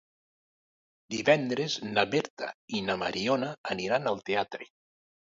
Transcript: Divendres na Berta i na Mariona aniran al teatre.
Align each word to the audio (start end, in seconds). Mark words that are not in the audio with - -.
Divendres 1.15 1.75
na 1.89 2.05
Berta 2.13 2.47
i 2.77 2.81
na 2.87 2.95
Mariona 3.01 3.49
aniran 3.75 4.09
al 4.13 4.23
teatre. 4.31 4.67